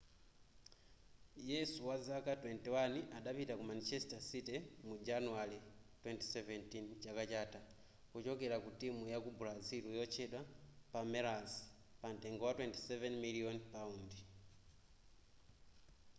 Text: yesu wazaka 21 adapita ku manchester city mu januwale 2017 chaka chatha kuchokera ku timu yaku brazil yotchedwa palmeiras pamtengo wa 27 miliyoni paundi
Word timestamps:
yesu 1.51 1.79
wazaka 1.89 2.31
21 2.43 3.01
adapita 3.17 3.53
ku 3.55 3.63
manchester 3.71 4.19
city 4.31 4.57
mu 4.87 4.95
januwale 5.07 5.57
2017 6.03 6.99
chaka 7.03 7.23
chatha 7.31 7.59
kuchokera 8.11 8.57
ku 8.63 8.69
timu 8.81 9.01
yaku 9.13 9.29
brazil 9.41 9.83
yotchedwa 9.99 10.41
palmeiras 10.91 11.51
pamtengo 12.01 12.43
wa 12.45 12.53
27 12.57 13.23
miliyoni 13.25 13.59
paundi 13.73 14.19